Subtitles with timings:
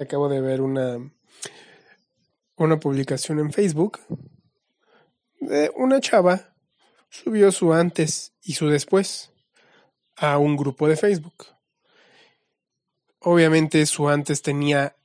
[0.00, 0.98] Acabo de ver una,
[2.56, 4.00] una publicación en Facebook
[5.40, 6.54] de una chava
[7.10, 9.30] subió su antes y su después
[10.16, 11.46] a un grupo de Facebook.
[13.18, 14.96] Obviamente su antes tenía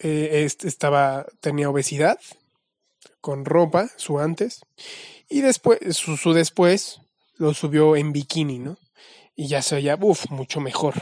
[0.00, 2.18] eh, estaba tenía obesidad
[3.22, 4.60] con ropa, su antes,
[5.30, 7.00] y después su, su después
[7.38, 8.76] lo subió en bikini, ¿no?
[9.34, 10.94] Y ya se veía, uff, mucho mejor.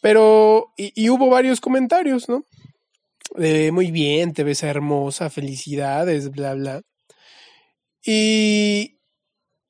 [0.00, 2.44] Pero, y, hubo varios comentarios, ¿no?
[3.34, 6.82] De, muy bien, te ves hermosa, felicidades, bla, bla.
[8.04, 9.00] Y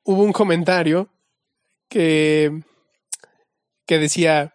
[0.04, 1.08] hubo un comentario
[1.88, 2.62] que,
[3.86, 4.54] que decía,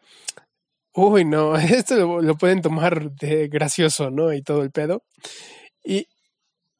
[0.94, 4.34] uy, no, esto lo, pueden tomar de gracioso, ¿no?
[4.34, 5.04] Y todo el pedo.
[5.84, 6.08] Y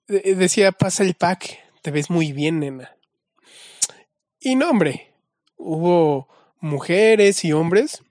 [0.08, 2.96] decía, pasa el pack, te ves muy bien, nena.
[4.40, 5.14] Y no, hombre,
[5.58, 6.28] hubo
[6.60, 8.04] mujeres y hombres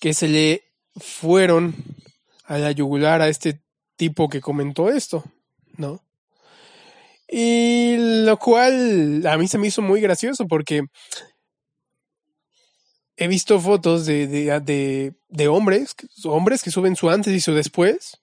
[0.00, 0.64] que se le
[0.96, 1.74] fueron
[2.44, 3.60] a la yugular a este
[3.96, 5.24] tipo que comentó esto,
[5.76, 6.02] ¿no?
[7.28, 10.82] Y lo cual a mí se me hizo muy gracioso porque
[13.16, 18.20] he visto fotos de, de, de, hombres, hombres que suben su antes y su después.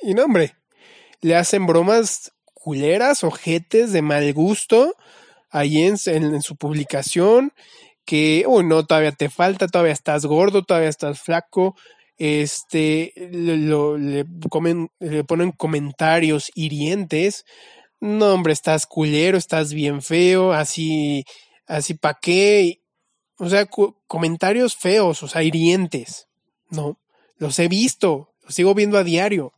[0.00, 0.54] Y no, hombre,
[1.20, 4.94] le hacen bromas culeras, ojetes de mal gusto
[5.50, 7.52] ahí en, en su publicación
[8.06, 11.76] que, oh, no, todavía te falta, todavía estás gordo, todavía estás flaco,
[12.16, 17.44] este, lo, le ponen comentarios hirientes,
[18.00, 21.24] no, hombre, estás culero, estás bien feo, así,
[21.66, 22.80] así pa' qué,
[23.38, 23.66] o sea,
[24.06, 26.28] comentarios feos, o sea, hirientes,
[26.70, 26.98] ¿no?
[27.36, 29.52] Los he visto, los sigo viendo a diario.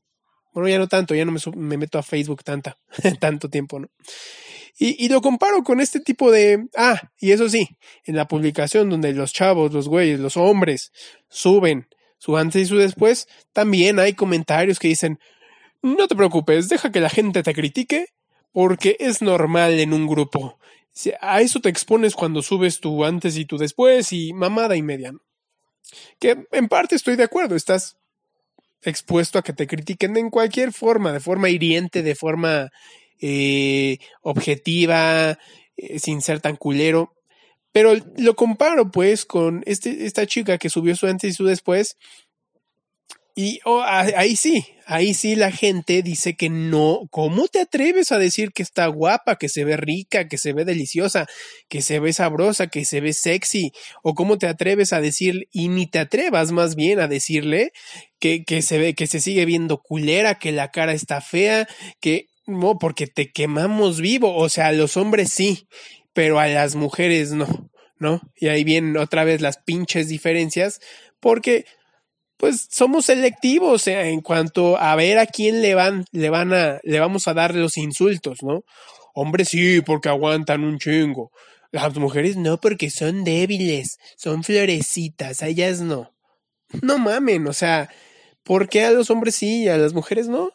[0.52, 2.78] Bueno, ya no tanto, ya no me, me meto a Facebook tanta,
[3.20, 3.88] tanto tiempo, ¿no?
[4.80, 6.68] Y, lo comparo con este tipo de...
[6.76, 7.68] Ah, y eso sí,
[8.04, 10.92] en la publicación donde los chavos, los güeyes, los hombres
[11.28, 15.18] suben su antes y su después, también hay comentarios que dicen,
[15.82, 18.06] no te preocupes, deja que la gente te critique,
[18.52, 20.58] porque es normal en un grupo.
[21.20, 25.12] A eso te expones cuando subes tu antes y tu después y mamada y media.
[26.20, 27.96] Que en parte estoy de acuerdo, estás
[28.82, 32.70] expuesto a que te critiquen en cualquier forma, de forma hiriente, de forma
[33.20, 35.38] eh, objetiva,
[35.76, 37.14] eh, sin ser tan culero.
[37.72, 41.96] Pero lo comparo pues con este, esta chica que subió su antes y su después.
[43.40, 47.02] Y oh, ahí sí, ahí sí la gente dice que no.
[47.12, 50.64] ¿Cómo te atreves a decir que está guapa, que se ve rica, que se ve
[50.64, 51.28] deliciosa,
[51.68, 53.70] que se ve sabrosa, que se ve sexy?
[54.02, 57.70] ¿O cómo te atreves a decir, y ni te atrevas más bien a decirle
[58.18, 61.68] que, que se ve, que se sigue viendo culera, que la cara está fea,
[62.00, 64.34] que no, porque te quemamos vivo.
[64.36, 65.68] O sea, a los hombres sí,
[66.12, 68.20] pero a las mujeres no, ¿no?
[68.36, 70.80] Y ahí vienen otra vez las pinches diferencias,
[71.20, 71.64] porque
[72.38, 77.00] pues somos selectivos en cuanto a ver a quién le van, le van a, le
[77.00, 78.64] vamos a dar los insultos, ¿no?
[79.14, 81.32] Hombres sí, porque aguantan un chingo.
[81.72, 86.14] Las mujeres no, porque son débiles, son florecitas, a ellas no.
[86.82, 87.90] No mamen, o sea,
[88.44, 90.50] ¿por qué a los hombres sí y a las mujeres no?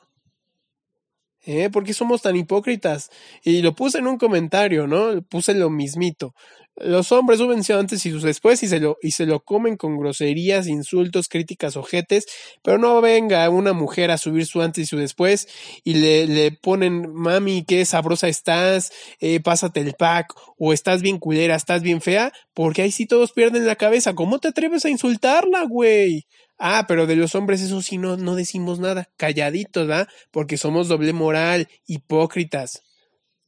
[1.46, 1.70] ¿Eh?
[1.70, 3.10] ¿Por qué somos tan hipócritas?
[3.44, 5.22] Y lo puse en un comentario, ¿no?
[5.24, 6.34] Puse lo mismito.
[6.76, 9.96] Los hombres suben antes y sus después y se lo, y se lo comen con
[9.98, 12.26] groserías, insultos, críticas, ojetes,
[12.64, 15.48] pero no venga una mujer a subir su antes y su después
[15.84, 21.20] y le, le ponen, mami, qué sabrosa estás, eh, pásate el pack, o estás bien
[21.20, 24.16] culera, estás bien fea, porque ahí sí todos pierden la cabeza.
[24.16, 26.26] ¿Cómo te atreves a insultarla, güey?
[26.58, 30.08] Ah, pero de los hombres eso sí no, no decimos nada, calladitos, ¿verdad?
[30.32, 32.82] Porque somos doble moral, hipócritas.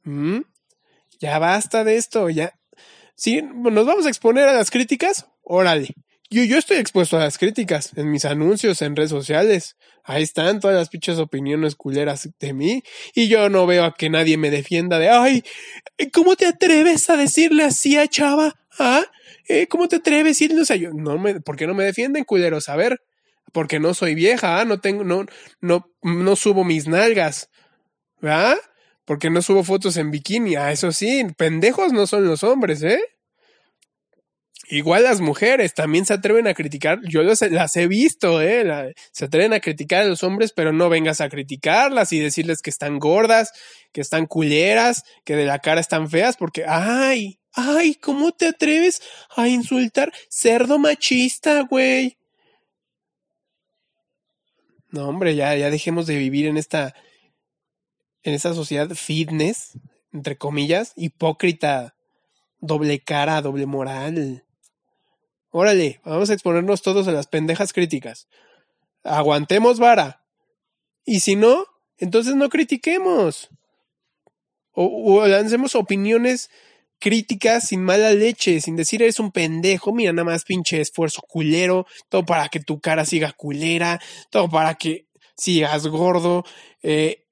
[0.03, 0.41] ¿Mm?
[1.19, 2.53] Ya basta de esto, ya.
[3.15, 3.41] ¿Sí?
[3.41, 5.27] ¿Nos vamos a exponer a las críticas?
[5.43, 5.89] Órale.
[6.29, 9.77] Yo, yo estoy expuesto a las críticas en mis anuncios, en redes sociales.
[10.03, 12.83] Ahí están todas las pinches opiniones culeras de mí.
[13.13, 15.43] Y yo no veo a que nadie me defienda de, ay,
[16.13, 18.53] ¿cómo te atreves a decirle así a Chava?
[18.79, 19.03] ¿Ah?
[19.47, 20.41] Eh, ¿cómo te atreves?
[20.41, 22.69] Y no sé, yo, no me, ¿por qué no me defienden, culeros?
[22.69, 22.99] A ver,
[23.51, 24.65] porque no soy vieja, ¿ah?
[24.65, 25.25] no tengo, no,
[25.61, 27.49] no, no subo mis nalgas,
[28.19, 28.57] ¿verdad?
[29.05, 32.99] Porque no subo fotos en bikini, ah, eso sí, pendejos no son los hombres, ¿eh?
[34.67, 38.95] Igual las mujeres también se atreven a criticar, yo las he visto, ¿eh?
[39.11, 42.71] se atreven a criticar a los hombres, pero no vengas a criticarlas y decirles que
[42.71, 43.51] están gordas,
[43.91, 49.01] que están culeras, que de la cara están feas, porque, ay, Ay, ¿cómo te atreves
[49.33, 52.17] a insultar cerdo machista, güey?
[54.89, 56.93] No, hombre, ya, ya dejemos de vivir en esta,
[58.23, 59.79] en esta sociedad fitness,
[60.11, 61.95] entre comillas, hipócrita,
[62.59, 64.44] doble cara, doble moral.
[65.57, 68.27] Órale, vamos a exponernos todos a las pendejas críticas.
[69.05, 70.21] aguantemos vara.
[71.05, 71.65] Y si no,
[71.97, 73.47] entonces no critiquemos.
[74.73, 76.49] O, lancemos opiniones
[76.99, 81.85] críticas sin mala leche, sin decir eres un pendejo, mira nada más pinche esfuerzo culero,
[82.09, 84.01] todo para que tu cara siga culera,
[84.31, 86.43] todo para que sigas gordo,
[86.83, 87.23] eh,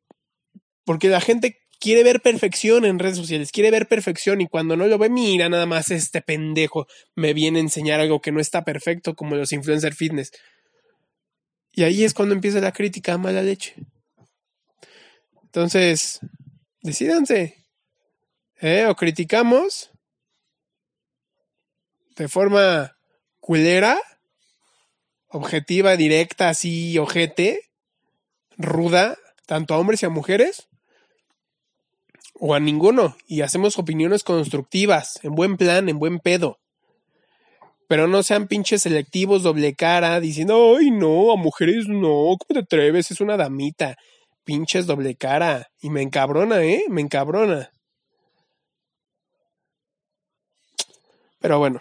[0.86, 4.88] porque la gente quiere ver perfección en redes sociales, quiere ver perfección y cuando no
[4.88, 8.64] lo ve, mira nada más este pendejo me viene a enseñar algo que no está
[8.64, 10.32] perfecto como los influencer fitness.
[11.74, 13.76] Y ahí es cuando empieza la crítica a mala leche.
[15.44, 16.22] Entonces,
[16.82, 17.66] decídanse.
[18.62, 18.86] ¿Eh?
[18.86, 19.92] O criticamos
[22.16, 22.96] de forma
[23.42, 24.00] culera,
[25.28, 27.60] objetiva, directa, así, ojete,
[28.56, 30.70] ruda, tanto a hombres y a mujeres,
[32.46, 36.60] o a ninguno, y hacemos opiniones constructivas, en buen plan, en buen pedo.
[37.88, 42.60] Pero no sean pinches selectivos, doble cara, diciendo, ay, no, a mujeres no, ¿cómo te
[42.60, 43.12] atreves?
[43.12, 43.96] Es una damita.
[44.44, 45.70] Pinches doble cara.
[45.80, 46.84] Y me encabrona, ¿eh?
[46.90, 47.72] Me encabrona.
[51.40, 51.80] Pero bueno,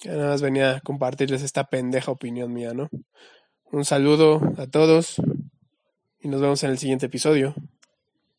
[0.00, 2.90] ya nada más venía a compartirles esta pendeja opinión mía, ¿no?
[3.72, 5.22] Un saludo a todos
[6.20, 7.54] y nos vemos en el siguiente episodio.